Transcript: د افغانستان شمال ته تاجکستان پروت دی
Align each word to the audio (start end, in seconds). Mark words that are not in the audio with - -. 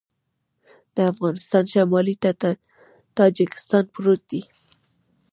د 0.95 0.97
افغانستان 1.11 1.63
شمال 1.71 2.07
ته 2.41 2.49
تاجکستان 3.17 3.83
پروت 3.93 4.21
دی 4.31 4.41